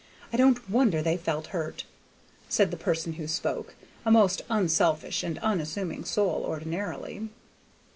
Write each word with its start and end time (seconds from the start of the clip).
I 0.33 0.35
don't 0.37 0.67
wonder 0.67 1.03
they 1.03 1.15
felt 1.15 1.45
hurt!" 1.53 1.83
said 2.49 2.71
the 2.71 2.75
person 2.75 3.13
who 3.13 3.27
spoke; 3.27 3.75
a 4.03 4.09
most 4.09 4.41
unselfish 4.49 5.21
and 5.21 5.37
unassuming 5.43 6.05
soul, 6.05 6.43
ordinarily. 6.43 7.29